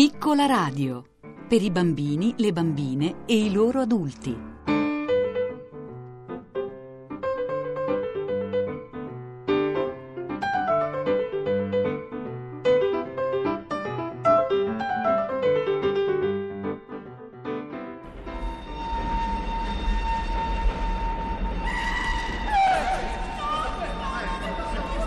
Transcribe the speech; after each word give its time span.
Piccola 0.00 0.46
radio. 0.46 1.04
Per 1.46 1.60
i 1.60 1.70
bambini, 1.70 2.32
le 2.38 2.54
bambine 2.54 3.16
e 3.26 3.36
i 3.36 3.52
loro 3.52 3.80
adulti. 3.80 4.34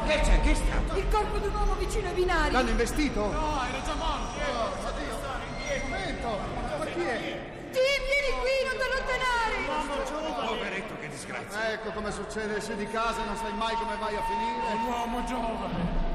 Che 0.06 0.20
c'è? 0.22 0.42
Che 0.42 0.52
è 0.52 0.54
stato? 0.54 0.98
Il 1.00 1.08
corpo 1.10 1.40
di 1.40 1.48
un 1.48 1.54
uomo 1.56 1.74
vicino 1.80 2.10
ai 2.10 2.14
binari. 2.14 2.52
L'hanno 2.52 2.70
investito? 2.70 3.32
No, 3.32 3.64
era 3.68 3.82
già 3.84 3.96
morto. 3.96 4.63
È? 7.14 7.52
Tim, 7.72 8.02
vieni 8.10 8.32
qui, 8.42 8.56
non 8.66 8.76
ti 8.78 8.84
allontanare. 8.84 10.48
Poveretto, 10.48 10.98
che 11.00 11.10
disgrazia. 11.10 11.72
Ecco 11.74 11.92
come 11.92 12.12
succede, 12.12 12.58
esci 12.58 12.76
di 12.76 12.88
casa 12.88 13.24
e 13.24 13.26
non 13.26 13.36
sai 13.36 13.54
mai 13.54 13.76
come 13.76 13.98
vai 13.98 14.16
a 14.16 14.22
finire. 14.24 14.74
Un 14.74 14.86
uomo 14.88 15.24
giovane. 15.26 16.12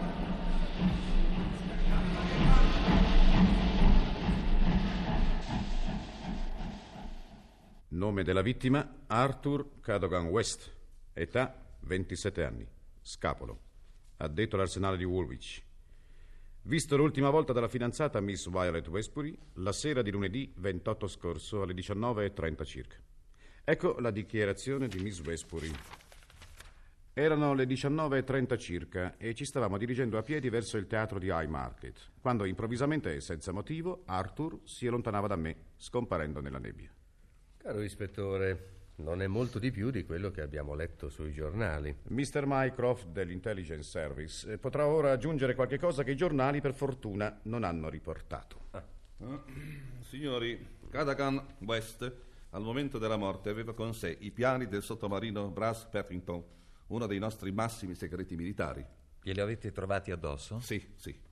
Nome 7.91 8.23
della 8.23 8.43
vittima 8.43 9.05
Arthur 9.07 9.81
Cadogan 9.81 10.27
West. 10.27 10.73
Età 11.13 11.55
27 11.81 12.45
anni. 12.45 12.69
Scapolo. 13.01 13.61
Addetto 14.19 14.57
all'arsenale 14.57 14.97
di 14.97 15.05
Woolwich. 15.05 15.67
Visto 16.63 16.97
l'ultima 16.97 17.31
volta 17.31 17.53
dalla 17.53 17.69
fidanzata 17.69 18.21
Miss 18.21 18.49
Violet 18.49 18.87
Westbury 18.89 19.37
la 19.55 19.73
sera 19.73 20.03
di 20.03 20.11
lunedì 20.11 20.53
28 20.57 21.07
scorso 21.07 21.63
alle 21.63 21.73
19.30 21.73 22.65
circa. 22.65 22.97
Ecco 23.65 23.99
la 24.01 24.11
dichiarazione 24.11 24.87
di 24.89 24.99
Miss 24.99 25.21
Westbury. 25.21 25.71
Erano 27.15 27.55
le 27.55 27.65
19.30 27.65 28.59
circa 28.59 29.17
e 29.17 29.35
ci 29.35 29.45
stavamo 29.45 29.77
dirigendo 29.77 30.19
a 30.19 30.23
piedi 30.23 30.51
verso 30.51 30.77
il 30.77 30.87
teatro 30.87 31.19
di 31.19 31.27
High 31.27 31.49
Market, 31.49 32.13
quando 32.21 32.45
improvvisamente 32.45 33.15
e 33.15 33.21
senza 33.21 33.51
motivo 33.51 34.03
Arthur 34.05 34.61
si 34.65 34.87
allontanava 34.87 35.27
da 35.27 35.37
me, 35.37 35.57
scomparendo 35.77 36.41
nella 36.41 36.59
nebbia. 36.59 36.91
Caro 37.57 37.83
ispettore, 37.83 38.78
non 38.99 39.23
è 39.23 39.27
molto 39.27 39.59
di 39.59 39.71
più 39.71 39.91
di 39.91 40.05
quello 40.05 40.31
che 40.31 40.41
abbiamo 40.41 40.75
letto 40.75 41.09
sui 41.09 41.33
giornali. 41.33 41.95
Mr. 42.09 42.45
Mycroft 42.47 43.09
dell'Intelligence 43.09 43.89
Service 43.89 44.53
eh, 44.53 44.59
potrà 44.59 44.87
ora 44.87 45.13
aggiungere 45.13 45.55
qualche 45.55 45.79
cosa 45.79 46.03
che 46.03 46.13
i 46.13 46.17
giornali, 46.17 46.61
per 46.61 46.75
fortuna, 46.75 47.39
non 47.45 47.65
hanno 47.65 47.89
riportato. 47.89 48.67
Signori, 50.01 50.77
Cadagan 50.91 51.57
West 51.61 52.13
al 52.51 52.63
momento 52.63 52.99
della 52.99 53.17
morte 53.17 53.51
aveva 53.51 53.75
con 53.75 53.95
sé 53.95 54.17
i 54.21 54.31
piani 54.31 54.67
del 54.69 54.83
sottomarino 54.83 55.51
Brass 55.51 55.85
Paddington, 55.87 56.43
uno 56.89 57.07
dei 57.07 57.19
nostri 57.19 57.53
massimi 57.53 57.95
segreti 57.95 58.37
militari. 58.37 58.85
Glieli 59.23 59.41
avete 59.41 59.71
trovati 59.71 60.11
addosso? 60.11 60.59
Sì, 60.61 60.83
sì. 60.97 61.27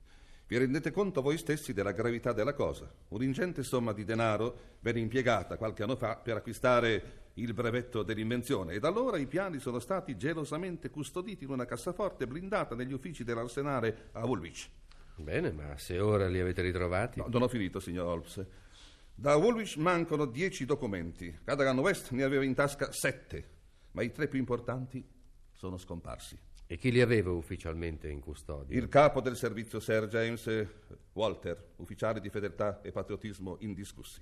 Vi 0.47 0.57
rendete 0.57 0.91
conto 0.91 1.21
voi 1.21 1.37
stessi 1.37 1.73
della 1.73 1.91
gravità 1.91 2.31
della 2.31 2.53
cosa? 2.53 2.89
Un'ingente 3.09 3.63
somma 3.63 3.91
di 3.91 4.05
denaro 4.05 4.77
venne 4.79 4.99
impiegata 4.99 5.57
qualche 5.57 5.83
anno 5.83 5.97
fa 5.97 6.15
per 6.15 6.37
acquistare 6.37 7.25
il 7.37 7.53
brevetto 7.53 8.03
dell'invenzione 8.03 8.73
e 8.73 8.79
da 8.79 8.87
allora 8.87 9.17
i 9.17 9.27
piani 9.27 9.59
sono 9.59 9.79
stati 9.79 10.17
gelosamente 10.17 10.89
custoditi 10.89 11.43
in 11.43 11.51
una 11.51 11.65
cassaforte 11.65 12.25
blindata 12.25 12.75
negli 12.75 12.93
uffici 12.93 13.23
dell'arsenale 13.23 14.09
a 14.13 14.25
Woolwich. 14.25 14.69
Bene, 15.15 15.51
ma 15.51 15.77
se 15.77 15.99
ora 15.99 16.27
li 16.27 16.39
avete 16.39 16.61
ritrovati... 16.61 17.19
No, 17.19 17.27
non 17.29 17.43
ho 17.43 17.47
finito, 17.47 17.79
signor 17.79 18.07
Holmes. 18.07 18.45
Da 19.13 19.35
Woolwich 19.35 19.77
mancano 19.77 20.25
dieci 20.25 20.65
documenti. 20.65 21.39
Cadagan 21.43 21.79
West 21.79 22.11
ne 22.11 22.23
aveva 22.23 22.43
in 22.43 22.53
tasca 22.53 22.91
sette, 22.91 23.49
ma 23.91 24.03
i 24.03 24.11
tre 24.11 24.27
più 24.27 24.37
importanti 24.37 25.03
sono 25.51 25.77
scomparsi. 25.77 26.37
E 26.67 26.77
chi 26.77 26.91
li 26.91 27.01
aveva 27.01 27.31
ufficialmente 27.31 28.09
in 28.09 28.19
custodia? 28.19 28.77
Il 28.77 28.89
capo 28.89 29.21
del 29.21 29.35
servizio 29.35 29.79
Sir 29.79 30.07
James 30.07 30.67
Walter, 31.13 31.71
ufficiale 31.77 32.19
di 32.19 32.29
fedeltà 32.29 32.81
e 32.81 32.91
patriottismo 32.91 33.57
indiscussi. 33.61 34.21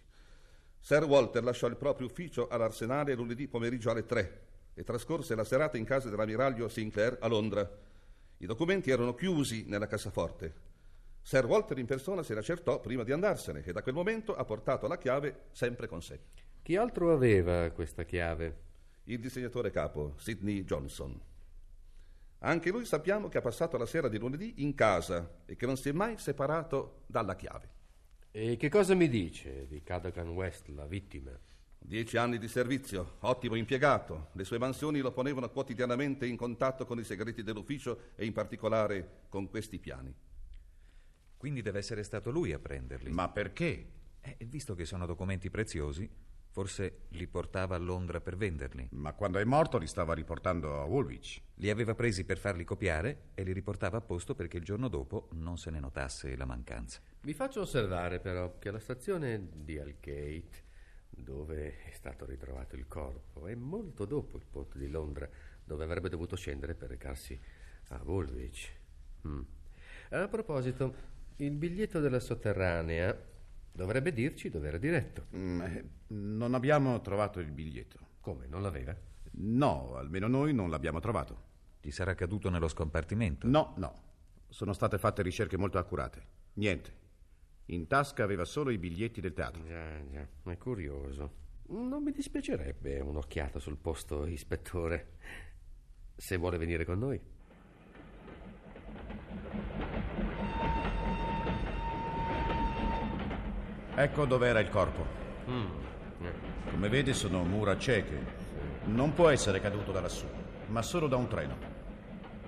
Sir 0.86 1.04
Walter 1.06 1.44
lasciò 1.44 1.66
il 1.66 1.78
proprio 1.78 2.06
ufficio 2.06 2.48
all'Arsenale 2.48 3.16
lunedì 3.16 3.48
pomeriggio 3.48 3.90
alle 3.90 4.06
tre 4.06 4.42
e 4.76 4.84
trascorse 4.84 5.34
la 5.34 5.44
serata 5.44 5.78
in 5.78 5.84
casa 5.84 6.12
dell'ammiraglio 6.12 6.68
Sinclair 6.68 7.18
a 7.22 7.28
Londra. 7.28 7.68
I 8.38 8.46
documenti 8.46 8.92
erano 8.92 9.16
chiusi 9.16 9.66
nella 9.68 9.88
cassaforte. 9.88 10.54
Sir 11.24 11.44
Walter 11.48 11.80
in 11.80 11.88
persona 11.88 12.22
se 12.22 12.36
ne 12.36 12.42
accertò 12.42 12.80
prima 12.82 13.02
di 13.02 13.12
andarsene 13.12 13.64
e 13.64 13.72
da 13.72 13.82
quel 13.82 13.96
momento 13.96 14.36
ha 14.36 14.46
portato 14.46 14.86
la 14.86 15.00
chiave 15.00 15.46
sempre 15.54 15.88
con 15.88 16.04
sé. 16.04 16.20
Chi 16.62 16.76
altro 16.76 17.12
aveva 17.12 17.68
questa 17.72 18.04
chiave? 18.04 18.56
Il 19.06 19.20
disegnatore 19.20 19.72
capo, 19.72 20.14
Sidney 20.18 20.64
Johnson. 20.66 21.20
Anche 22.42 22.70
lui 22.70 22.86
sappiamo 22.86 23.28
che 23.28 23.40
ha 23.40 23.42
passato 23.42 23.76
la 23.78 23.88
sera 23.88 24.08
di 24.08 24.20
lunedì 24.20 24.62
in 24.62 24.76
casa 24.76 25.42
e 25.48 25.56
che 25.56 25.66
non 25.66 25.78
si 25.78 25.90
è 25.90 25.94
mai 25.94 26.20
separato 26.20 27.02
dalla 27.08 27.36
chiave. 27.36 27.75
E 28.38 28.58
che 28.58 28.68
cosa 28.68 28.96
mi 28.96 29.08
dice 29.08 29.66
di 29.66 29.82
Cadagan 29.82 30.28
West, 30.28 30.68
la 30.68 30.86
vittima? 30.86 31.32
Dieci 31.80 32.18
anni 32.18 32.38
di 32.38 32.50
servizio, 32.50 33.16
ottimo 33.22 33.56
impiegato. 33.56 34.28
Le 34.34 34.44
sue 34.44 34.58
mansioni 34.58 35.00
lo 35.00 35.14
ponevano 35.14 35.50
quotidianamente 35.50 36.26
in 36.26 36.36
contatto 36.36 36.86
con 36.86 37.00
i 37.00 37.06
segreti 37.06 37.44
dell'ufficio 37.44 38.12
e 38.14 38.26
in 38.26 38.34
particolare 38.34 39.22
con 39.30 39.50
questi 39.50 39.80
piani. 39.80 40.14
Quindi 41.38 41.62
deve 41.62 41.80
essere 41.80 42.04
stato 42.04 42.30
lui 42.30 42.52
a 42.52 42.60
prenderli. 42.60 43.10
Ma 43.10 43.30
perché? 43.30 43.88
Eh, 44.20 44.36
visto 44.48 44.76
che 44.76 44.84
sono 44.84 45.06
documenti 45.06 45.50
preziosi, 45.50 46.06
forse 46.56 47.08
li 47.10 47.28
portava 47.28 47.76
a 47.76 47.78
Londra 47.78 48.22
per 48.22 48.38
venderli. 48.38 48.88
Ma 48.92 49.12
quando 49.12 49.40
è 49.40 49.44
morto 49.44 49.78
li 49.78 49.88
stava 49.88 50.14
riportando 50.14 50.80
a 50.80 50.86
Woolwich. 50.86 51.42
Li 51.56 51.70
aveva 51.70 51.96
presi 51.96 52.24
per 52.24 52.38
farli 52.38 52.64
copiare 52.64 53.32
e 53.34 53.44
li 53.44 53.52
riportava 53.52 53.98
a 53.98 54.02
posto 54.02 54.36
perché 54.36 54.56
il 54.56 54.64
giorno 54.64 54.88
dopo 54.88 55.28
non 55.34 55.58
se 55.58 55.70
ne 55.70 55.82
notasse 55.82 56.34
la 56.38 56.46
mancanza. 56.46 57.02
Vi 57.20 57.34
faccio 57.34 57.60
osservare 57.60 58.22
però 58.22 58.58
che 58.58 58.72
la 58.72 58.80
stazione 58.80 59.50
di 59.52 59.78
Algate, 59.78 60.64
dove 61.10 61.84
è 61.84 61.92
stato 61.92 62.26
ritrovato 62.26 62.78
il 62.78 62.88
corpo, 62.88 63.48
è 63.48 63.56
molto 63.56 64.06
dopo 64.06 64.38
il 64.38 64.46
ponte 64.50 64.78
di 64.78 64.88
Londra, 64.88 65.28
dove 65.62 65.84
avrebbe 65.84 66.08
dovuto 66.08 66.38
scendere 66.38 66.74
per 66.74 66.88
recarsi 66.88 67.38
a 67.90 68.02
Woolwich. 68.02 68.72
Mm. 69.28 69.42
A 70.12 70.28
proposito, 70.30 70.96
il 71.36 71.58
biglietto 71.58 72.00
della 72.00 72.22
sotterranea 72.22 73.34
dovrebbe 73.76 74.14
dirci 74.14 74.50
dove 74.50 74.70
era 74.70 74.78
diretto. 74.78 75.28
Mm, 75.36 75.62
eh, 75.62 75.90
non 76.08 76.54
abbiamo 76.54 77.02
trovato 77.02 77.40
il 77.40 77.52
biglietto. 77.52 78.00
Come, 78.22 78.48
non 78.48 78.62
l'aveva? 78.62 78.96
No, 79.38 79.96
almeno 79.96 80.28
noi 80.28 80.54
non 80.54 80.70
l'abbiamo 80.70 81.00
trovato. 81.00 81.54
Ti 81.82 81.92
sarà 81.92 82.16
caduto 82.16 82.50
nello 82.50 82.68
scompartimento? 82.68 83.48
No, 83.48 83.74
no. 83.78 83.94
Sono 84.48 84.74
state 84.74 84.98
fatte 84.98 85.22
ricerche 85.22 85.58
molto 85.58 85.78
accurate. 85.78 86.24
Niente. 86.54 87.04
In 87.66 87.88
tasca 87.88 88.24
aveva 88.24 88.46
solo 88.46 88.70
i 88.70 88.78
biglietti 88.78 89.20
del 89.22 89.34
teatro. 89.34 89.64
Già, 89.66 90.10
già, 90.10 90.52
è 90.52 90.58
curioso. 90.58 91.44
Non 91.68 92.04
mi 92.04 92.12
dispiacerebbe 92.12 93.00
un'occhiata 93.00 93.60
sul 93.60 93.78
posto, 93.78 94.26
ispettore. 94.26 95.18
Se 96.16 96.38
vuole 96.38 96.58
venire 96.58 96.86
con 96.86 97.00
noi. 97.00 97.20
Ecco 103.98 104.26
dov'era 104.26 104.60
il 104.60 104.70
corpo. 104.70 105.06
Mm. 105.50 105.66
Come 106.70 106.90
vede 106.90 107.14
sono 107.14 107.46
mura 107.46 107.78
cieche. 107.78 108.44
Non 108.88 109.14
può 109.14 109.30
essere 109.30 109.62
caduto 109.62 109.94
da 109.94 110.02
lassù, 110.02 110.26
ma 110.68 110.82
solo 110.82 111.08
da 111.08 111.16
un 111.16 111.30
treno. 111.30 111.56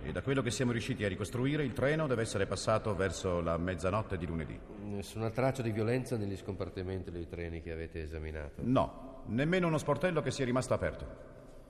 E 0.03 0.11
da 0.11 0.21
quello 0.21 0.41
che 0.41 0.51
siamo 0.51 0.73
riusciti 0.73 1.05
a 1.05 1.07
ricostruire, 1.07 1.63
il 1.63 1.71
treno 1.71 2.05
deve 2.05 2.23
essere 2.23 2.47
passato 2.47 2.93
verso 2.95 3.39
la 3.39 3.57
mezzanotte 3.57 4.17
di 4.17 4.25
lunedì. 4.25 4.59
Nessuna 4.83 5.29
traccia 5.29 5.61
di 5.61 5.71
violenza 5.71 6.17
negli 6.17 6.35
scompartimenti 6.35 7.11
dei 7.11 7.27
treni 7.27 7.61
che 7.61 7.71
avete 7.71 8.01
esaminato? 8.01 8.61
No, 8.65 9.23
nemmeno 9.27 9.67
uno 9.67 9.77
sportello 9.77 10.21
che 10.21 10.31
sia 10.31 10.43
rimasto 10.43 10.73
aperto. 10.73 11.07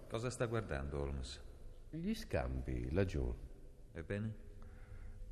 Cosa 0.10 0.32
sta 0.32 0.48
guardando, 0.48 1.02
Holmes? 1.02 1.40
Gli 1.92 2.16
scambi 2.16 2.92
laggiù. 2.92 3.32
Ebbene? 3.94 4.46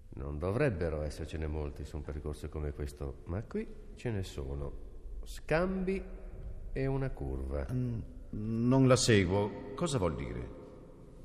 Non 0.09 0.37
dovrebbero 0.37 1.01
essercene 1.01 1.47
molti 1.47 1.83
su 1.83 1.97
un 1.97 2.03
percorso 2.03 2.47
come 2.47 2.73
questo, 2.73 3.23
ma 3.25 3.41
qui 3.41 3.84
ce 3.95 4.11
ne 4.11 4.23
sono. 4.23 4.83
Scambi 5.23 6.03
e 6.71 6.85
una 6.85 7.09
curva. 7.09 7.65
Non 8.29 8.87
la 8.87 8.95
seguo. 8.95 9.73
Cosa 9.75 9.97
vuol 9.97 10.15
dire? 10.15 10.63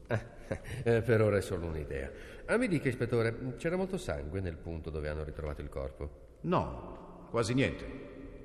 Eh, 0.83 1.03
per 1.03 1.23
ora 1.23 1.37
è 1.37 1.41
solo 1.41 1.67
un'idea. 1.67 2.11
Ah, 2.47 2.57
mi 2.57 2.67
dica, 2.67 2.89
ispettore, 2.89 3.55
c'era 3.57 3.77
molto 3.77 3.97
sangue 3.97 4.41
nel 4.41 4.57
punto 4.57 4.91
dove 4.91 5.09
hanno 5.09 5.23
ritrovato 5.23 5.61
il 5.61 5.69
corpo? 5.69 6.39
No, 6.41 7.29
quasi 7.31 7.55
niente. 7.55 7.87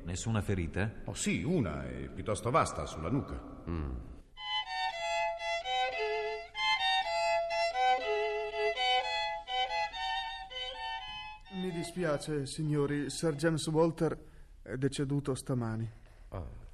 Nessuna 0.04 0.42
ferita? 0.42 1.02
Oh 1.06 1.16
sì, 1.16 1.42
una 1.42 1.84
è 1.88 2.08
piuttosto 2.10 2.52
vasta 2.52 2.86
sulla 2.86 3.10
nuca. 3.10 3.42
Mi 3.66 4.15
dispiace, 11.86 12.48
signori. 12.48 13.12
Sir 13.12 13.36
James 13.36 13.68
Walter 13.68 14.18
è 14.64 14.76
deceduto 14.76 15.36
stamani. 15.36 15.88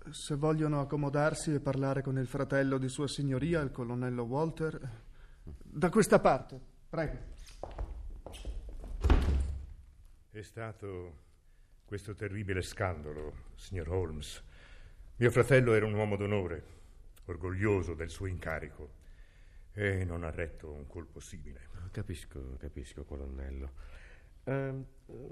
Se 0.09 0.35
vogliono 0.35 0.79
accomodarsi 0.79 1.53
e 1.53 1.59
parlare 1.59 2.01
con 2.01 2.17
il 2.17 2.27
fratello 2.27 2.77
di 2.77 2.87
Sua 2.87 3.09
Signoria, 3.09 3.59
il 3.59 3.71
colonnello 3.71 4.23
Walter. 4.23 4.79
Da 5.43 5.89
questa 5.89 6.19
parte, 6.19 6.57
prego. 6.89 7.17
È 10.29 10.41
stato 10.41 11.17
questo 11.83 12.15
terribile 12.15 12.61
scandalo, 12.61 13.33
signor 13.55 13.89
Holmes. 13.89 14.41
Mio 15.17 15.29
fratello 15.29 15.73
era 15.73 15.85
un 15.85 15.93
uomo 15.93 16.15
d'onore, 16.15 16.63
orgoglioso 17.25 17.95
del 17.95 18.09
suo 18.09 18.27
incarico, 18.27 18.93
e 19.73 20.05
non 20.05 20.23
ha 20.23 20.31
retto 20.31 20.71
un 20.71 20.87
colpo 20.87 21.19
simile. 21.19 21.67
Capisco, 21.91 22.55
capisco, 22.57 23.03
colonnello. 23.03 23.99
Ehm, 24.45 24.85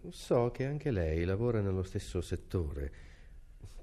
so 0.10 0.52
che 0.52 0.66
anche 0.66 0.92
lei 0.92 1.26
lavora 1.26 1.62
nello 1.62 1.84
stesso 1.84 2.22
settore. 2.22 2.92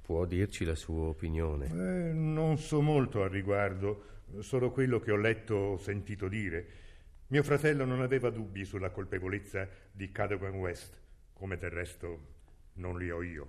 Può 0.03 0.25
dirci 0.25 0.65
la 0.65 0.77
sua 0.77 1.07
opinione? 1.07 1.67
Eh, 1.67 2.13
non 2.13 2.59
so 2.59 2.81
molto 2.81 3.23
al 3.23 3.31
riguardo, 3.31 4.23
solo 4.39 4.71
quello 4.71 5.01
che 5.01 5.11
ho 5.11 5.17
letto 5.17 5.55
o 5.55 5.77
sentito 5.79 6.29
dire. 6.29 6.85
Mio 7.29 7.43
fratello 7.43 7.85
non 7.85 8.03
aveva 8.03 8.31
dubbi 8.31 8.65
sulla 8.65 8.91
colpevolezza 8.91 9.69
di 9.91 10.13
Cadogan 10.13 10.55
West, 10.55 10.97
come 11.33 11.57
del 11.57 11.71
resto 11.71 12.35
non 12.75 12.97
li 12.97 13.11
ho 13.11 13.21
io. 13.23 13.49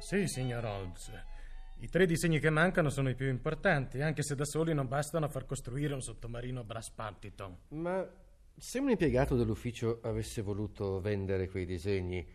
Sì, 0.00 0.26
signor 0.26 0.64
Holmes. 0.64 1.35
I 1.78 1.88
tre 1.88 2.06
disegni 2.06 2.38
che 2.40 2.48
mancano 2.48 2.88
sono 2.88 3.10
i 3.10 3.14
più 3.14 3.28
importanti, 3.28 4.00
anche 4.00 4.22
se 4.22 4.34
da 4.34 4.46
soli 4.46 4.72
non 4.72 4.88
bastano 4.88 5.26
a 5.26 5.28
far 5.28 5.44
costruire 5.44 5.92
un 5.92 6.00
sottomarino 6.00 6.64
Brass 6.64 6.88
Pantiton. 6.90 7.54
Ma 7.68 8.08
se 8.56 8.78
un 8.78 8.88
impiegato 8.88 9.36
dell'ufficio 9.36 10.00
avesse 10.02 10.40
voluto 10.40 11.02
vendere 11.02 11.50
quei 11.50 11.66
disegni, 11.66 12.26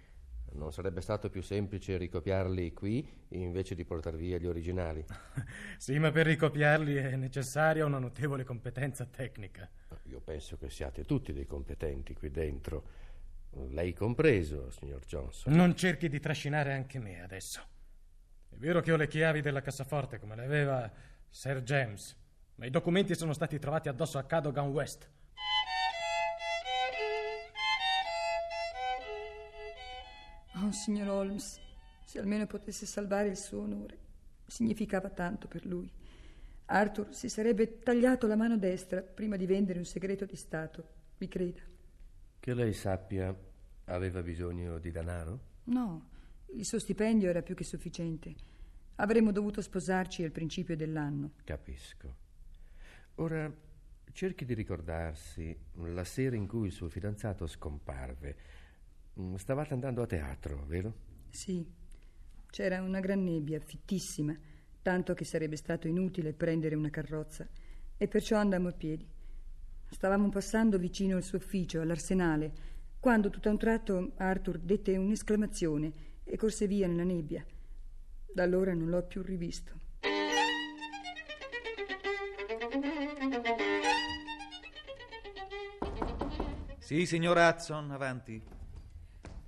non 0.53 0.71
sarebbe 0.71 1.01
stato 1.01 1.31
più 1.31 1.41
semplice 1.41 1.97
ricopiarli 1.97 2.71
qui 2.73 3.03
invece 3.29 3.73
di 3.73 3.83
portar 3.83 4.15
via 4.15 4.37
gli 4.37 4.45
originali? 4.45 5.03
sì, 5.77 5.97
ma 5.97 6.11
per 6.11 6.27
ricopiarli 6.27 6.93
è 6.95 7.15
necessaria 7.15 7.83
una 7.83 7.99
notevole 7.99 8.43
competenza 8.43 9.05
tecnica. 9.05 9.67
Io 10.03 10.19
penso 10.19 10.55
che 10.57 10.69
siate 10.69 11.03
tutti 11.03 11.33
dei 11.33 11.47
competenti 11.47 12.13
qui 12.13 12.29
dentro. 12.29 12.83
Lei 13.69 13.93
compreso, 13.93 14.69
signor 14.69 15.03
Johnson. 15.03 15.51
Non 15.51 15.75
cerchi 15.75 16.07
di 16.09 16.19
trascinare 16.19 16.73
anche 16.73 16.99
me 16.99 17.21
adesso. 17.23 17.79
È 18.51 18.55
vero 18.57 18.81
che 18.81 18.91
ho 18.91 18.95
le 18.95 19.07
chiavi 19.07 19.41
della 19.41 19.61
cassaforte 19.61 20.19
come 20.19 20.35
le 20.35 20.43
aveva 20.43 20.91
Sir 21.29 21.63
James, 21.63 22.15
ma 22.55 22.65
i 22.65 22.69
documenti 22.69 23.15
sono 23.15 23.33
stati 23.33 23.57
trovati 23.57 23.89
addosso 23.89 24.17
a 24.17 24.23
Cadogan 24.23 24.67
West. 24.67 25.09
Oh, 30.55 30.71
signor 30.71 31.07
Holmes, 31.07 31.59
se 32.05 32.19
almeno 32.19 32.45
potesse 32.45 32.85
salvare 32.85 33.29
il 33.29 33.37
suo 33.37 33.61
onore, 33.61 33.97
significava 34.45 35.09
tanto 35.09 35.47
per 35.47 35.65
lui. 35.65 35.89
Arthur 36.65 37.13
si 37.15 37.29
sarebbe 37.29 37.79
tagliato 37.79 38.27
la 38.27 38.35
mano 38.35 38.57
destra 38.57 39.01
prima 39.01 39.37
di 39.37 39.45
vendere 39.45 39.79
un 39.79 39.85
segreto 39.85 40.25
di 40.25 40.35
Stato, 40.35 40.87
mi 41.17 41.27
creda. 41.27 41.61
Che 42.39 42.53
lei 42.53 42.73
sappia, 42.73 43.35
aveva 43.85 44.21
bisogno 44.21 44.77
di 44.77 44.91
denaro? 44.91 45.39
No, 45.63 46.09
il 46.53 46.65
suo 46.65 46.79
stipendio 46.79 47.29
era 47.29 47.41
più 47.41 47.55
che 47.55 47.63
sufficiente. 47.63 48.33
Avremmo 48.95 49.31
dovuto 49.31 49.61
sposarci 49.61 50.23
al 50.23 50.31
principio 50.31 50.75
dell'anno. 50.75 51.31
Capisco. 51.43 52.15
Ora 53.15 53.51
cerchi 54.11 54.45
di 54.45 54.53
ricordarsi 54.53 55.57
la 55.75 56.03
sera 56.03 56.35
in 56.35 56.47
cui 56.47 56.67
il 56.67 56.73
suo 56.73 56.89
fidanzato 56.89 57.47
scomparve. 57.47 58.35
Stavate 59.35 59.73
andando 59.73 60.01
a 60.01 60.07
teatro, 60.07 60.65
vero? 60.65 60.93
Sì. 61.29 61.65
C'era 62.49 62.81
una 62.81 62.99
gran 62.99 63.23
nebbia, 63.23 63.59
fittissima, 63.59 64.37
tanto 64.81 65.13
che 65.13 65.23
sarebbe 65.23 65.55
stato 65.55 65.87
inutile 65.87 66.33
prendere 66.33 66.75
una 66.75 66.89
carrozza, 66.89 67.47
e 67.97 68.07
perciò 68.07 68.37
andammo 68.37 68.67
a 68.67 68.73
piedi. 68.73 69.07
Stavamo 69.89 70.29
passando 70.29 70.77
vicino 70.77 71.15
al 71.15 71.23
suo 71.23 71.37
ufficio, 71.37 71.81
all'arsenale, 71.81 72.51
quando 73.01 73.31
tutto 73.31 73.49
a 73.49 73.51
un 73.51 73.57
tratto 73.57 74.11
Arthur 74.17 74.59
dette 74.59 74.95
un'esclamazione 74.95 75.91
e 76.23 76.37
corse 76.37 76.67
via 76.67 76.87
nella 76.87 77.03
nebbia. 77.03 77.43
Da 78.31 78.43
allora 78.43 78.75
non 78.75 78.89
l'ho 78.89 79.01
più 79.01 79.23
rivisto. 79.23 79.73
Sì, 86.77 87.07
signor 87.07 87.37
Hudson, 87.37 87.89
avanti. 87.89 88.39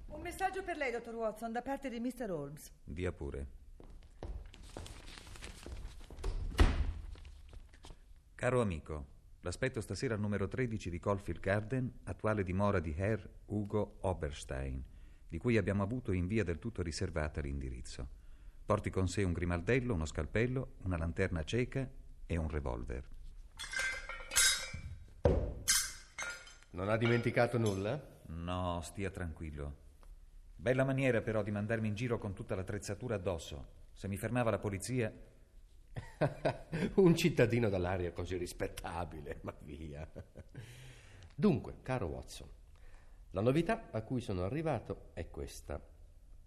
Un 0.08 0.22
messaggio 0.22 0.64
per 0.64 0.76
lei, 0.76 0.92
dottor 0.92 1.14
Watson, 1.14 1.52
da 1.52 1.62
parte 1.62 1.90
di 1.90 2.00
Mr. 2.00 2.32
Holmes. 2.32 2.72
Dia 2.84 3.12
pure. 3.12 3.48
Caro 8.34 8.62
amico, 8.62 9.06
l'aspetto 9.44 9.81
stasera 9.81 10.13
al 10.13 10.22
numero 10.22 10.48
13 10.48 10.90
di 10.90 11.00
Caulfield 11.00 11.42
Garden, 11.42 12.00
attuale 12.04 12.44
dimora 12.44 12.80
di 12.80 12.94
Herr 12.98 13.28
Ugo 13.48 13.98
Oberstein, 14.01 14.81
di 15.28 15.38
cui 15.38 15.57
abbiamo 15.57 15.84
avuto 15.84 16.13
in 16.13 16.28
via 16.28 16.45
del 16.45 16.60
tutto 16.60 16.81
riservata 16.81 17.42
l'indirizzo. 17.42 18.07
Porti 18.66 18.90
con 18.90 19.10
sé 19.10 19.24
un 19.24 19.34
grimaldello, 19.34 19.94
uno 19.94 20.06
scalpello, 20.06 20.75
una 20.84 20.98
lanterna 20.98 21.44
cieca 21.44 21.90
e 22.25 22.38
un 22.38 22.48
revolver. 22.48 23.10
Non 26.72 26.89
ha 26.89 26.96
dimenticato 26.96 27.57
nulla? 27.57 28.01
No, 28.28 28.80
stia 28.81 29.12
tranquillo. 29.12 29.81
Bella 30.56 30.86
maniera 30.86 31.22
però 31.22 31.44
di 31.44 31.51
mandarmi 31.51 31.89
in 31.89 31.96
giro 31.96 32.18
con 32.18 32.34
tutta 32.34 32.56
l'attrezzatura 32.56 33.16
addosso. 33.16 33.68
Se 33.92 34.07
mi 34.07 34.16
fermava 34.16 34.51
la 34.51 34.60
polizia... 34.60 35.13
Un 36.95 37.16
cittadino 37.16 37.69
dall'aria 37.69 38.12
così 38.12 38.38
rispettabile, 38.38 39.40
ma 39.42 39.54
via. 39.62 40.10
Dunque, 41.36 41.75
caro 41.81 42.07
Watson, 42.07 42.48
la 43.31 43.42
novità 43.42 43.90
a 43.92 44.01
cui 44.04 44.22
sono 44.22 44.44
arrivato 44.44 45.10
è 45.13 45.30
questa. 45.30 45.81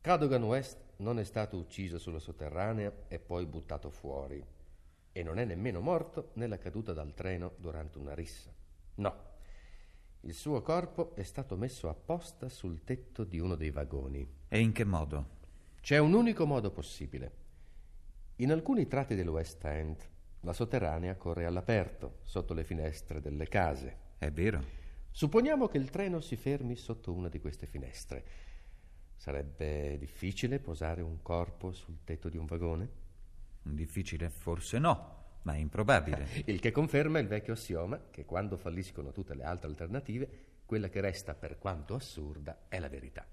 Cadogan 0.01 0.45
West 0.45 0.79
non 0.99 1.19
è 1.19 1.25
stato 1.25 1.57
ucciso 1.57 1.99
sulla 1.99 2.21
sotterranea 2.21 2.93
e 3.09 3.19
poi 3.19 3.45
buttato 3.45 3.91
fuori. 3.91 4.45
E 5.11 5.23
non 5.23 5.39
è 5.39 5.45
nemmeno 5.45 5.81
morto 5.81 6.31
nella 6.35 6.59
caduta 6.59 6.93
dal 6.93 7.13
treno 7.13 7.55
durante 7.57 7.99
una 7.99 8.15
rissa. 8.15 8.53
No. 8.97 9.35
Il 10.21 10.35
suo 10.35 10.63
corpo 10.63 11.15
è 11.17 11.23
stato 11.23 11.57
messo 11.57 11.89
apposta 11.89 12.49
sul 12.49 12.85
tetto 12.85 13.25
di 13.25 13.41
uno 13.41 13.57
dei 13.57 13.71
vagoni. 13.71 14.29
E 14.49 14.61
in 14.61 14.73
che 14.73 14.85
modo? 14.85 15.35
C'è 15.81 15.99
un 15.99 16.15
unico 16.15 16.47
modo 16.47 16.71
possibile. 16.71 17.46
In 18.41 18.53
alcuni 18.53 18.87
tratti 18.87 19.15
del 19.15 19.29
West 19.29 19.65
End 19.65 19.97
la 20.41 20.53
sotterranea 20.53 21.17
corre 21.17 21.47
all'aperto, 21.47 22.19
sotto 22.25 22.53
le 22.53 22.65
finestre 22.65 23.21
delle 23.21 23.49
case. 23.49 23.97
È 24.19 24.31
vero. 24.31 24.63
Supponiamo 25.11 25.69
che 25.69 25.79
il 25.79 25.89
treno 25.89 26.21
si 26.21 26.37
fermi 26.37 26.77
sotto 26.77 27.15
una 27.15 27.31
di 27.31 27.41
queste 27.41 27.67
finestre. 27.67 28.25
Sarebbe 29.17 29.97
difficile 29.97 30.59
posare 30.59 31.01
un 31.01 31.23
corpo 31.23 31.73
sul 31.73 32.05
tetto 32.05 32.29
di 32.29 32.37
un 32.37 32.45
vagone? 32.45 32.89
Difficile 33.63 34.29
forse 34.29 34.79
no, 34.79 35.39
ma 35.43 35.55
è 35.55 35.59
improbabile. 35.59 36.29
il 36.45 36.61
che 36.61 36.73
conferma 36.73 37.19
il 37.19 37.29
vecchio 37.29 37.55
assioma 37.55 37.99
che 38.11 38.27
quando 38.27 38.59
falliscono 38.59 39.13
tutte 39.13 39.35
le 39.35 39.45
altre 39.45 39.69
alternative, 39.69 40.29
quella 40.67 40.91
che 40.91 41.01
resta, 41.01 41.35
per 41.35 41.59
quanto 41.59 41.95
assurda, 41.95 42.67
è 42.69 42.79
la 42.79 42.91
verità. 42.91 43.27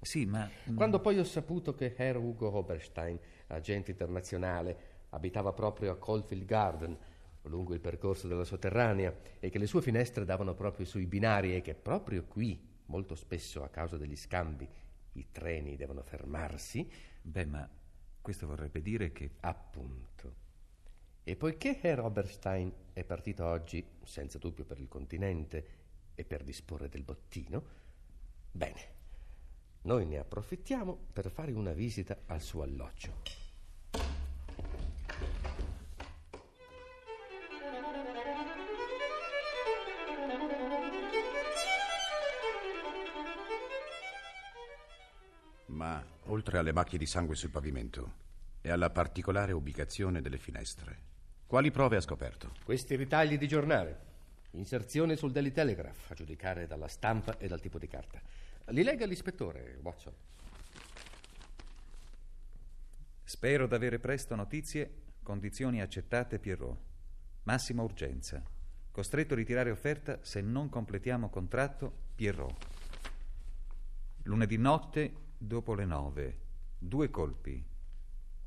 Sì, 0.00 0.26
ma... 0.26 0.48
Quando 0.74 1.00
poi 1.00 1.18
ho 1.18 1.24
saputo 1.24 1.74
che 1.74 1.94
Herr 1.96 2.16
Ugo 2.16 2.54
Oberstein, 2.54 3.18
agente 3.48 3.90
internazionale, 3.90 4.96
abitava 5.10 5.52
proprio 5.52 5.90
a 5.90 5.98
Caulfield 5.98 6.44
Garden, 6.44 6.96
lungo 7.42 7.74
il 7.74 7.80
percorso 7.80 8.28
della 8.28 8.44
sotterranea, 8.44 9.14
e 9.40 9.50
che 9.50 9.58
le 9.58 9.66
sue 9.66 9.82
finestre 9.82 10.24
davano 10.24 10.54
proprio 10.54 10.86
sui 10.86 11.06
binari 11.06 11.54
e 11.54 11.62
che 11.62 11.74
proprio 11.74 12.24
qui, 12.24 12.60
molto 12.86 13.14
spesso 13.14 13.62
a 13.62 13.68
causa 13.68 13.96
degli 13.96 14.16
scambi, 14.16 14.68
i 15.12 15.26
treni 15.32 15.76
devono 15.76 16.02
fermarsi. 16.02 16.88
Beh, 17.20 17.46
ma 17.46 17.68
questo 18.20 18.46
vorrebbe 18.46 18.80
dire 18.82 19.12
che... 19.12 19.30
Appunto. 19.40 20.46
E 21.24 21.36
poiché 21.36 21.80
Herr 21.80 22.00
Oberstein 22.00 22.72
è 22.92 23.04
partito 23.04 23.44
oggi, 23.44 23.84
senza 24.04 24.38
dubbio 24.38 24.64
per 24.64 24.78
il 24.78 24.88
continente 24.88 25.66
e 26.14 26.24
per 26.24 26.42
disporre 26.44 26.88
del 26.88 27.02
bottino, 27.02 27.62
bene, 28.50 28.96
noi 29.82 30.06
ne 30.06 30.18
approfittiamo 30.18 30.98
per 31.12 31.30
fare 31.30 31.52
una 31.52 31.72
visita 31.72 32.18
al 32.26 32.40
suo 32.40 32.62
alloggio. 32.62 33.46
Ma 45.66 46.04
oltre 46.24 46.58
alle 46.58 46.72
macchie 46.72 46.98
di 46.98 47.06
sangue 47.06 47.36
sul 47.36 47.50
pavimento 47.50 48.26
e 48.60 48.70
alla 48.70 48.90
particolare 48.90 49.52
ubicazione 49.52 50.20
delle 50.20 50.38
finestre, 50.38 50.98
quali 51.46 51.70
prove 51.70 51.96
ha 51.96 52.00
scoperto? 52.00 52.52
Questi 52.64 52.96
ritagli 52.96 53.38
di 53.38 53.46
giornale. 53.46 54.06
Inserzione 54.52 55.14
sul 55.14 55.30
Daily 55.30 55.52
Telegraph, 55.52 56.10
a 56.10 56.14
giudicare 56.14 56.66
dalla 56.66 56.88
stampa 56.88 57.38
e 57.38 57.48
dal 57.48 57.60
tipo 57.60 57.78
di 57.78 57.86
carta. 57.86 58.17
Li 58.70 58.82
legga 58.82 59.06
l'ispettore, 59.06 59.78
Watson. 59.82 60.12
Spero 63.24 63.66
d'avere 63.66 63.98
presto 63.98 64.34
notizie. 64.34 65.02
Condizioni 65.22 65.80
accettate, 65.80 66.38
Pierrot. 66.38 66.78
Massima 67.44 67.82
urgenza. 67.82 68.42
Costretto 68.90 69.34
a 69.34 69.36
ritirare 69.36 69.70
offerta 69.70 70.18
se 70.22 70.42
non 70.42 70.68
completiamo 70.68 71.30
contratto, 71.30 71.92
Pierrot. 72.14 72.66
Lunedì 74.24 74.58
notte, 74.58 75.14
dopo 75.38 75.74
le 75.74 75.84
nove. 75.86 76.38
Due 76.78 77.08
colpi. 77.08 77.64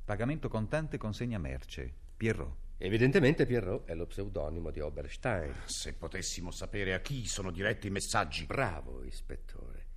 Pagamento 0.05 0.49
contante 0.49 0.97
consegna 0.97 1.39
merce. 1.39 1.91
Pierrot. 2.15 2.57
Evidentemente 2.77 3.45
Pierrot 3.45 3.87
è 3.87 3.95
lo 3.95 4.05
pseudonimo 4.05 4.69
di 4.69 4.79
Oberstein. 4.81 5.53
Se 5.65 5.93
potessimo 5.93 6.51
sapere 6.51 6.93
a 6.93 6.99
chi 6.99 7.25
sono 7.25 7.49
diretti 7.49 7.87
i 7.87 7.91
messaggi. 7.91 8.45
Bravo, 8.45 9.03
ispettore. 9.03 9.90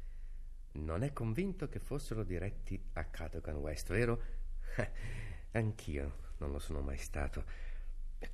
Non 0.74 1.02
è 1.02 1.12
convinto 1.12 1.68
che 1.68 1.78
fossero 1.78 2.24
diretti 2.24 2.80
a 2.94 3.04
Cadogan 3.04 3.56
West, 3.56 3.88
vero? 3.90 4.20
Anch'io 5.52 6.22
non 6.38 6.50
lo 6.50 6.58
sono 6.58 6.80
mai 6.80 6.98
stato. 6.98 7.44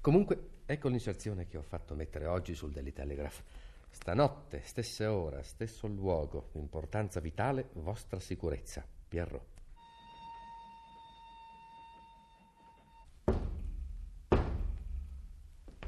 Comunque, 0.00 0.62
ecco 0.64 0.88
l'inserzione 0.88 1.47
che 1.47 1.59
ho 1.59 1.62
fatto 1.62 1.94
mettere 1.94 2.26
oggi 2.26 2.54
sul 2.54 2.73
Daily 2.73 2.92
Telegraph. 2.92 3.42
Stanotte, 3.90 4.62
stesse 4.62 5.04
ora, 5.04 5.42
stesso 5.42 5.87
luogo, 5.87 6.50
importanza 6.52 7.20
vitale, 7.20 7.68
vostra 7.75 8.18
sicurezza. 8.20 8.87
Pierrot. 9.09 9.59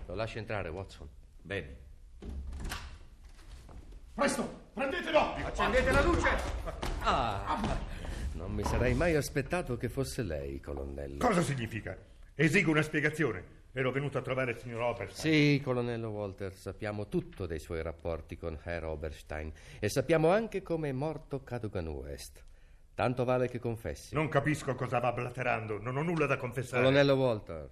Lo 0.06 0.14
lasci 0.14 0.37
entrare, 0.37 0.68
Watson. 0.68 1.09
Bene. 1.40 1.76
Presto, 4.14 4.61
prendetelo! 4.75 5.32
Accendete 5.62 5.92
la 5.92 6.02
luce! 6.02 6.28
Ah, 7.02 7.78
non 8.33 8.52
mi 8.52 8.64
sarei 8.64 8.95
mai 8.95 9.14
aspettato 9.14 9.76
che 9.76 9.88
fosse 9.88 10.25
lei, 10.25 10.59
colonnello. 10.59 11.25
Cosa 11.25 11.40
significa? 11.40 11.97
Esigo 12.35 12.73
una 12.73 12.83
spiegazione. 12.83 13.61
Ero 13.71 13.92
venuto 13.92 14.19
a 14.19 14.23
trovare 14.23 14.50
il 14.50 14.59
signor 14.59 14.81
Oberstein. 14.81 15.33
Sì, 15.33 15.61
colonnello 15.62 16.09
Walter, 16.09 16.52
sappiamo 16.52 17.07
tutto 17.07 17.47
dei 17.47 17.61
suoi 17.61 17.81
rapporti 17.81 18.37
con 18.37 18.59
Herr 18.61 18.87
Oberstein 18.87 19.52
e 19.78 19.88
sappiamo 19.88 20.31
anche 20.31 20.62
come 20.62 20.88
è 20.88 20.92
morto 20.92 21.45
Cadogan 21.45 21.87
West. 21.87 22.45
Tanto 22.92 23.23
vale 23.23 23.49
che 23.49 23.61
confessi. 23.61 24.16
Non 24.16 24.28
capisco 24.28 24.75
cosa 24.75 24.99
va 24.99 25.12
blaterando, 25.12 25.81
non 25.81 25.97
ho 25.97 26.02
nulla 26.02 26.26
da 26.26 26.38
confessare. 26.38 26.83
Colonnello 26.83 27.14
Walter, 27.14 27.71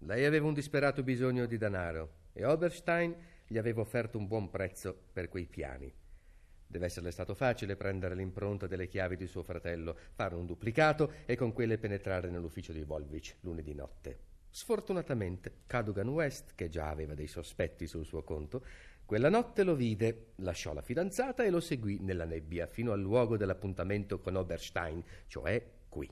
lei 0.00 0.26
aveva 0.26 0.46
un 0.46 0.52
disperato 0.52 1.02
bisogno 1.02 1.46
di 1.46 1.56
denaro 1.56 2.16
e 2.34 2.44
Oberstein 2.44 3.16
gli 3.46 3.56
aveva 3.56 3.80
offerto 3.80 4.18
un 4.18 4.26
buon 4.26 4.50
prezzo 4.50 4.94
per 5.10 5.30
quei 5.30 5.46
piani. 5.46 5.90
Deve 6.74 6.86
esserle 6.86 7.12
stato 7.12 7.36
facile 7.36 7.76
prendere 7.76 8.16
l'impronta 8.16 8.66
delle 8.66 8.88
chiavi 8.88 9.14
di 9.14 9.28
suo 9.28 9.44
fratello, 9.44 9.96
fare 10.10 10.34
un 10.34 10.44
duplicato 10.44 11.12
e 11.24 11.36
con 11.36 11.52
quelle 11.52 11.78
penetrare 11.78 12.30
nell'ufficio 12.30 12.72
di 12.72 12.82
Volvich 12.82 13.36
lunedì 13.42 13.72
notte. 13.74 14.18
Sfortunatamente, 14.50 15.58
Cadogan 15.68 16.08
West, 16.08 16.56
che 16.56 16.68
già 16.68 16.88
aveva 16.88 17.14
dei 17.14 17.28
sospetti 17.28 17.86
sul 17.86 18.04
suo 18.04 18.24
conto, 18.24 18.64
quella 19.04 19.28
notte 19.28 19.62
lo 19.62 19.76
vide, 19.76 20.32
lasciò 20.38 20.74
la 20.74 20.82
fidanzata 20.82 21.44
e 21.44 21.50
lo 21.50 21.60
seguì 21.60 22.00
nella 22.00 22.24
nebbia 22.24 22.66
fino 22.66 22.90
al 22.90 23.00
luogo 23.00 23.36
dell'appuntamento 23.36 24.18
con 24.18 24.34
Oberstein, 24.34 25.00
cioè 25.28 25.64
qui. 25.88 26.10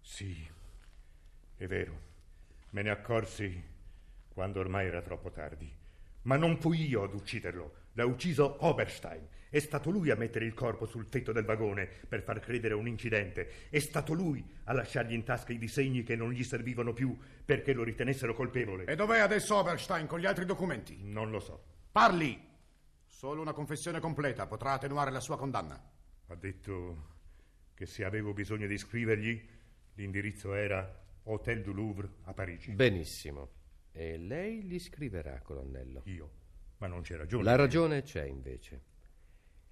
Sì, 0.00 0.36
è 1.56 1.66
vero. 1.66 2.00
Me 2.70 2.82
ne 2.82 2.90
accorsi 2.90 3.60
quando 4.28 4.60
ormai 4.60 4.86
era 4.86 5.02
troppo 5.02 5.32
tardi. 5.32 5.80
Ma 6.22 6.36
non 6.36 6.58
fui 6.58 6.86
io 6.86 7.02
ad 7.02 7.14
ucciderlo. 7.14 7.74
L'ha 7.92 8.06
ucciso 8.06 8.64
Oberstein. 8.64 9.26
È 9.50 9.58
stato 9.58 9.90
lui 9.90 10.10
a 10.10 10.16
mettere 10.16 10.46
il 10.46 10.54
corpo 10.54 10.86
sul 10.86 11.10
tetto 11.10 11.30
del 11.30 11.44
vagone 11.44 11.86
per 12.08 12.22
far 12.22 12.40
credere 12.40 12.72
a 12.72 12.78
un 12.78 12.88
incidente. 12.88 13.68
È 13.68 13.78
stato 13.80 14.14
lui 14.14 14.42
a 14.64 14.72
lasciargli 14.72 15.12
in 15.12 15.24
tasca 15.24 15.52
i 15.52 15.58
disegni 15.58 16.02
che 16.02 16.16
non 16.16 16.32
gli 16.32 16.42
servivano 16.42 16.94
più 16.94 17.14
perché 17.44 17.74
lo 17.74 17.82
ritenessero 17.82 18.32
colpevole. 18.32 18.84
E 18.86 18.96
dov'è 18.96 19.18
adesso 19.18 19.56
Oberstein 19.56 20.06
con 20.06 20.20
gli 20.20 20.26
altri 20.26 20.46
documenti? 20.46 20.96
Non 21.02 21.30
lo 21.30 21.38
so. 21.38 21.62
Parli! 21.92 22.50
Solo 23.04 23.42
una 23.42 23.52
confessione 23.52 24.00
completa 24.00 24.46
potrà 24.46 24.72
attenuare 24.72 25.10
la 25.10 25.20
sua 25.20 25.36
condanna. 25.36 25.78
Ha 26.28 26.34
detto 26.34 27.10
che 27.74 27.84
se 27.84 28.04
avevo 28.04 28.32
bisogno 28.32 28.66
di 28.66 28.78
scrivergli, 28.78 29.48
l'indirizzo 29.96 30.54
era 30.54 30.98
Hotel 31.24 31.60
du 31.60 31.72
Louvre 31.74 32.08
a 32.24 32.32
Parigi. 32.32 32.72
Benissimo. 32.72 33.60
E 33.92 34.16
lei 34.16 34.62
gli 34.62 34.78
scriverà, 34.78 35.40
colonnello. 35.42 36.02
Io? 36.06 36.30
Ma 36.78 36.86
non 36.86 37.02
c'è 37.02 37.16
ragione. 37.16 37.44
La 37.44 37.56
ragione 37.56 38.02
c'è, 38.02 38.24
invece. 38.24 38.82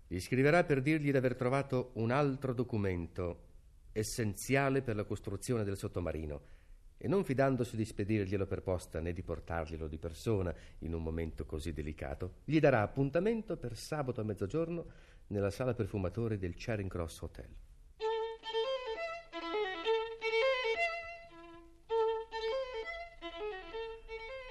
Gli 0.06 0.20
scriverà 0.20 0.64
per 0.64 0.82
dirgli 0.82 1.10
di 1.10 1.16
aver 1.16 1.34
trovato 1.34 1.92
un 1.94 2.10
altro 2.10 2.52
documento 2.52 3.48
essenziale 3.92 4.82
per 4.82 4.96
la 4.96 5.04
costruzione 5.04 5.64
del 5.64 5.76
sottomarino 5.76 6.58
e 6.96 7.08
non 7.08 7.24
fidandosi 7.24 7.76
di 7.76 7.84
spedirglielo 7.84 8.46
per 8.46 8.60
posta 8.60 9.00
né 9.00 9.12
di 9.12 9.22
portarglielo 9.22 9.88
di 9.88 9.96
persona 9.96 10.54
in 10.80 10.92
un 10.92 11.02
momento 11.02 11.46
così 11.46 11.72
delicato, 11.72 12.40
gli 12.44 12.60
darà 12.60 12.82
appuntamento 12.82 13.56
per 13.56 13.76
sabato 13.76 14.20
a 14.20 14.24
mezzogiorno 14.24 14.86
nella 15.28 15.50
sala 15.50 15.72
perfumatori 15.72 16.36
del 16.36 16.54
Charing 16.56 16.90
Cross 16.90 17.20
Hotel. 17.22 17.48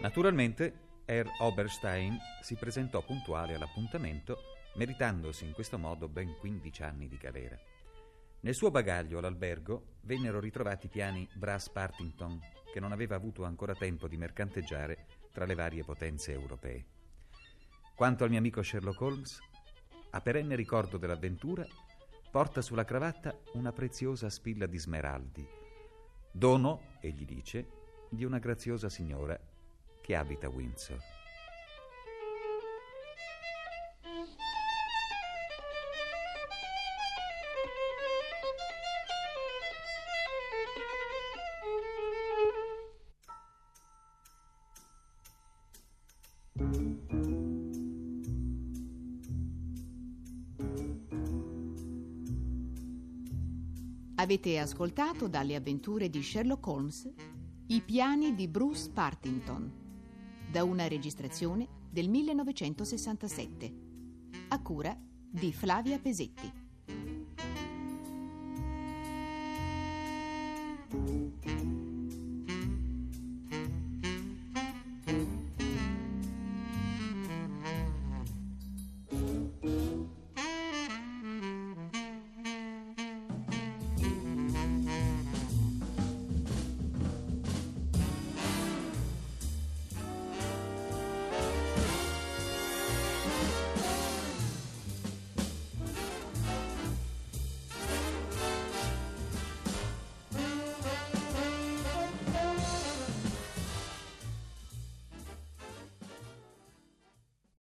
Naturalmente, 0.02 0.88
Herr 1.04 1.28
Oberstein 1.40 2.18
si 2.42 2.56
presentò 2.56 3.04
puntuale 3.04 3.56
all'appuntamento, 3.56 4.38
meritandosi 4.76 5.44
in 5.44 5.52
questo 5.52 5.78
modo 5.78 6.08
ben 6.08 6.38
15 6.38 6.84
anni 6.84 7.10
di 7.10 7.18
galera. 7.18 7.58
Nel 8.42 8.56
suo 8.56 8.72
bagaglio 8.72 9.18
all'albergo 9.18 9.98
vennero 10.04 10.40
ritrovati 10.40 10.86
i 10.86 10.90
piani 10.90 11.28
Brass 11.34 11.68
Partington, 11.68 12.40
che 12.72 12.80
non 12.80 12.94
aveva 12.94 13.16
avuto 13.16 13.44
ancora 13.44 13.76
tempo 13.76 14.08
di 14.08 14.16
mercanteggiare 14.16 15.06
tra 15.34 15.44
le 15.46 15.56
varie 15.56 15.84
potenze 15.84 16.32
europee. 16.32 16.86
Quanto 17.94 18.24
al 18.24 18.30
mio 18.30 18.40
amico 18.40 18.64
Sherlock 18.64 19.02
Holmes, 19.02 19.40
a 20.12 20.22
perenne 20.22 20.56
ricordo 20.56 20.98
dell'avventura, 20.98 21.66
porta 22.32 22.62
sulla 22.62 22.86
cravatta 22.86 23.38
una 23.56 23.74
preziosa 23.74 24.30
spilla 24.30 24.66
di 24.66 24.78
smeraldi, 24.78 25.46
dono, 26.32 26.94
egli 27.02 27.26
dice, 27.26 27.68
di 28.10 28.24
una 28.24 28.40
graziosa 28.40 28.88
signora 28.88 29.38
che 30.10 30.16
abita 30.16 30.50
Windsor. 30.50 30.98
Avete 54.16 54.58
ascoltato 54.58 55.28
dalle 55.28 55.54
avventure 55.54 56.10
di 56.10 56.24
Sherlock 56.24 56.66
Holmes 56.66 57.14
i 57.68 57.82
piani 57.82 58.34
di 58.34 58.48
Bruce 58.48 58.90
Partington, 58.92 59.89
da 60.50 60.64
una 60.64 60.88
registrazione 60.88 61.68
del 61.92 62.10
1967, 62.10 63.74
a 64.48 64.62
cura 64.62 64.98
di 65.30 65.54
Flavia 65.54 66.00
Pesetti. 66.00 66.59